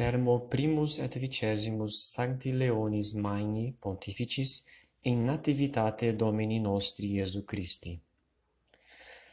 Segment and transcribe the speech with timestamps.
[0.00, 4.64] Sermo Primus et Vicesimus Sancti Leonis Magni Pontificis
[5.02, 8.00] in nativitate Domini nostri Iesu Christi.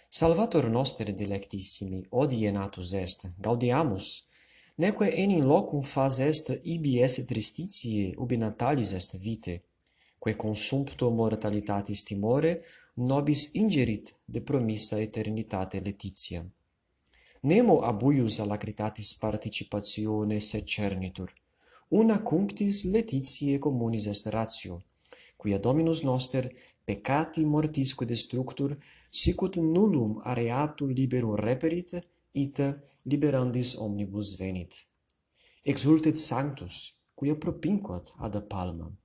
[0.09, 4.25] Salvator noster delectissimi, odie natus est, gaudiamus,
[4.75, 9.61] neque enim locum fas est ibi est tristitiae ubi natalis est vitae,
[10.19, 12.59] quae consumpto mortalitatis timore
[12.95, 16.51] nobis ingerit de promissa eternitate letitiam.
[17.47, 21.31] Nemo abuius alacritatis participatione se secernitur.
[21.89, 24.83] Una cunctis letitiae communis est ratio,
[25.37, 26.53] quia Dominus noster
[26.83, 28.77] peccati mortisque destructur,
[29.09, 31.95] sicut nullum areatu liberum reperit,
[32.33, 34.85] ita liberandis omnibus venit.
[35.63, 38.97] Exultet sanctus, quia propinquat ad palmam,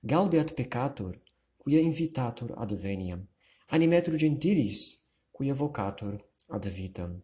[0.00, 1.20] gaudeat peccator,
[1.58, 3.28] quia invitatur ad veniam,
[3.66, 6.16] animetur gentilis, quia vocator
[6.48, 7.20] ad vitam.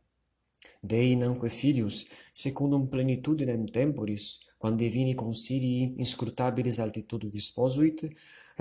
[0.86, 4.24] Dei namque filius, secundum plenitudinem temporis,
[4.56, 8.04] quam divini consilii inscrutabilis altitudo disposuit,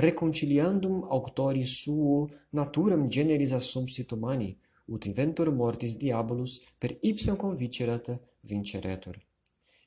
[0.06, 8.10] reconciliandum auctori suo naturam generis assumpsit humani, ut inventor mortis diabolus per ipsam convicerat
[8.42, 9.16] vinceretur.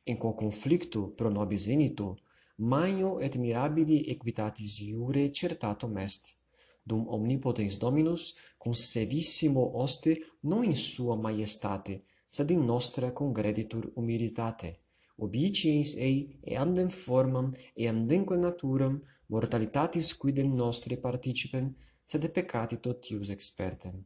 [0.04, 2.18] In quo conflictu pro nobis inito,
[2.58, 6.36] magno et mirabili equitatis iure certatum est,
[6.84, 14.76] dum omnipotens Dominus, con sevissimo oste, non in sua maiestate, sed in nostra congreditur humilitate,
[15.16, 23.96] obiciens ei eandem formam, eandemque naturam, mortalitatis quidem nostre participem, sed peccati totius expertem.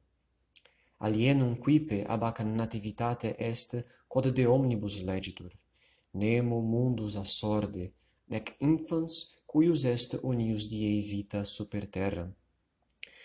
[0.99, 3.71] Alienum quipe ab nativitate est,
[4.07, 5.51] quod de omnibus legitur.
[6.13, 7.93] Nemo mundus assorde,
[8.27, 12.33] nec infans, cuius est unius diei vita super terram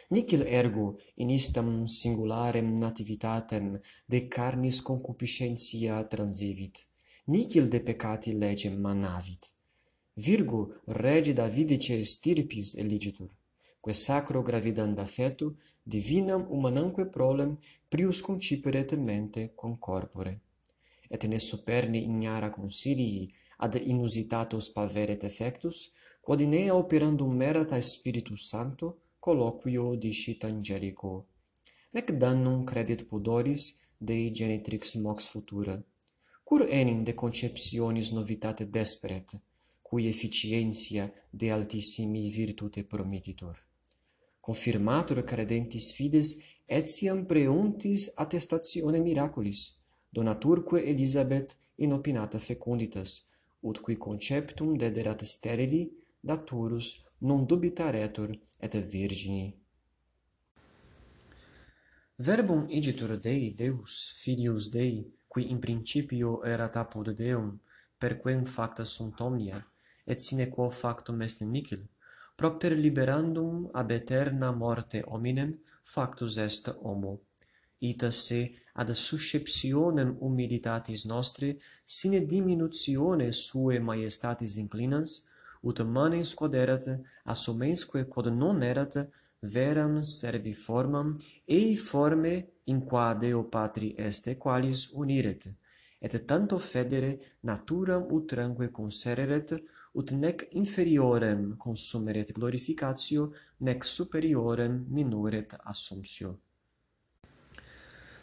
[0.09, 6.87] Nicil ergo in istam singularem nativitatem de carnis concupiscentia transivit.
[7.25, 9.53] Nicil de peccati legem manavit.
[10.13, 13.29] Virgo regi Davidice stirpis eligitur,
[13.81, 17.57] quae sacro gravidanda fetu divinam humanamque prolem
[17.89, 20.41] prius concipere temente concorpore.
[21.09, 28.47] Et ne superni ignara consilii ad inusitatos paveret effectus, quod in ea operandum merata Spiritus
[28.47, 31.27] Sancto, colloquio dicit angelico
[31.91, 33.63] nec damnum credit pudoris
[33.97, 35.75] Dei genitrix mox futura
[36.43, 39.29] cur enim de conceptionis novitate desperet
[39.81, 43.55] cui efficientia de altissimi virtute promititur.
[44.39, 46.29] confirmatur credentis fides
[46.65, 49.59] etiam preuntis attestatione miraculis
[50.09, 53.27] donaturque Elisabeth inopinata fecunditas
[53.59, 58.29] ut qui conceptum dederat sterili daturus non dubitaretur
[58.59, 59.55] et virgini.
[62.15, 67.59] Verbum igitur Dei Deus Filius Dei, qui in principio erat apud Deum,
[67.97, 69.65] per quem facta sunt omnia,
[70.03, 71.87] et sine quo factum est nihil,
[72.35, 77.21] propter liberandum ab aeterna morte hominem factus est homo.
[77.79, 78.41] Ita se
[78.73, 85.27] ad susceptionem humilitatis nostri sine diminutione suae maiestatis inclinans,
[85.61, 86.85] ut manes quod erat
[87.23, 88.93] assumensque quod non erat
[89.39, 95.53] veram servi formam ei forme in qua Deo Patri est qualis uniret.
[95.99, 99.63] Et tanto federe naturam utranque consereret
[99.93, 106.39] ut nec inferiorem consumeret glorificatio nec superiorem minuret assumptio.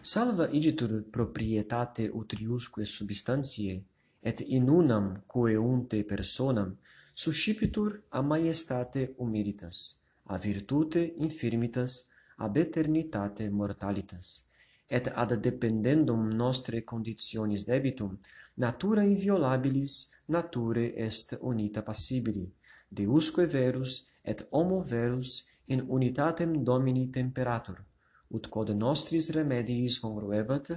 [0.00, 3.82] Salva igitur proprietate utriusque substantiae
[4.20, 6.76] et in unam quoe unte personam
[7.14, 14.50] suscipitur a maiestate humilitas, a virtute infirmitas, ab eternitate mortalitas,
[14.88, 18.18] et ad dependendum nostre conditionis debitum,
[18.56, 22.50] natura inviolabilis nature est unita passibili,
[22.88, 27.78] deusque verus et homo verus in unitatem Domini temperatur,
[28.30, 30.70] ut quod nostris remediis congruebat,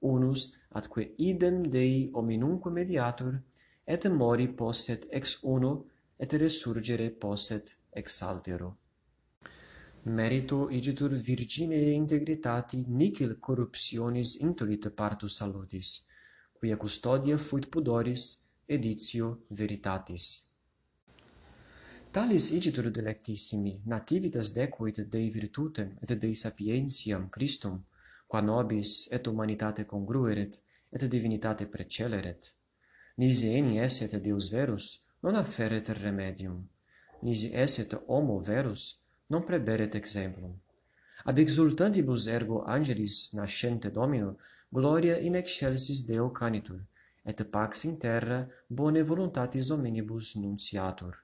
[0.00, 3.40] unus atque idem Dei hominumque mediatur,
[3.84, 5.86] et mori posset ex uno,
[6.16, 8.76] et resurgere posset ex altero.
[10.04, 16.06] Merito igitur virgine integritati nicil corruptionis intulit partus salutis,
[16.52, 20.52] quia custodia fuit pudoris, editio veritatis.
[22.10, 27.82] Talis igitur delectissimi, nativitas decuit Dei virtutem et Dei sapientiam Christum,
[28.26, 30.60] qua nobis et humanitate congrueret,
[30.92, 32.54] et divinitate preceleret
[33.14, 36.68] nisi eni esset Deus verus, non afferet remedium.
[37.22, 40.54] Nisi esset homo verus, non preberet exemplum.
[41.24, 44.36] Ad exultantibus ergo angelis nascente Domino,
[44.68, 46.80] gloria in excelsis Deo canitur,
[47.22, 51.14] et pax in terra bone voluntatis hominibus nunciatur.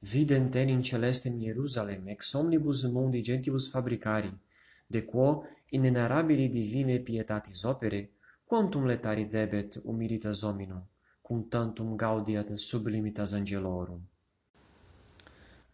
[0.00, 4.32] Videnten in celestem Hierusalem ex omnibus mundi gentibus fabricari,
[4.86, 8.10] de quo in inenarabili divine pietatis opere
[8.46, 10.82] quantum letari debet humilitas hominum,
[11.22, 14.02] cum tantum gaudiat sublimitas angelorum.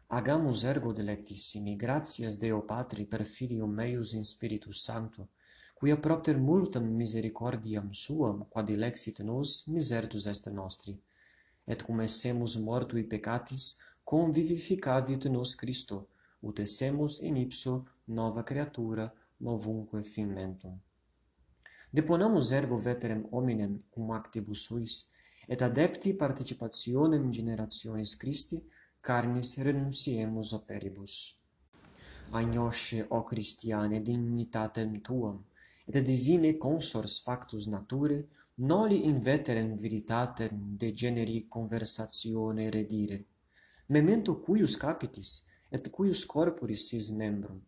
[0.07, 5.29] Agamus ergo delectissimi, gratias Deo Patri per Filium meius in Spiritus Sancto,
[5.75, 11.01] quia propter multam misericordiam suam, quad dilexit nos, misertus est nostri.
[11.65, 16.09] Et cum essemus mortui peccatis, convivificavit nos Christo,
[16.41, 20.81] ut essemus in ipso nova creatura novunque finmentum
[21.91, 25.11] deponamus ergo veterem hominem cum actibus suis,
[25.47, 28.63] et adepti participationem generationis Christi,
[29.01, 31.35] carnis renunciemus operibus.
[32.31, 35.45] Agnosce, o Christiane, dignitatem tuam,
[35.85, 43.25] et divine consors factus nature, noli in veterem veritatem de generi conversatione redire.
[43.87, 47.61] Memento cuius capitis, et cuius corporis sis membrum,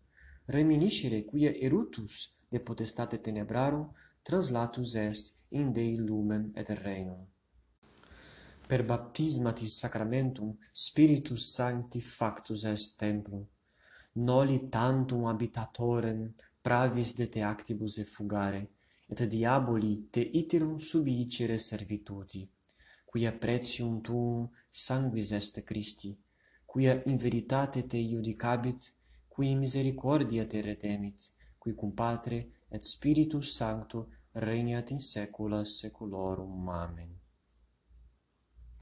[0.46, 3.90] reminiscere quia erutus de potestate tenebrarum
[4.22, 7.26] translatus es in Dei lumen et regnum.
[8.66, 13.44] Per baptismatis sacramentum Spiritus Sancti factus est templum,
[14.12, 16.32] noli tantum habitatorem
[16.62, 18.70] pravis de te actibus effugare,
[19.08, 22.48] et diaboli te iterum subicere servituti,
[23.04, 26.16] quia pretium tuum sanguis est Christi,
[26.64, 28.94] quia in veritate te iudicabit,
[29.28, 36.68] qui misericordia te redemit, qui cum Patre et Spiritus Sancto regnat in saecula saeculorum.
[36.68, 37.21] Amen.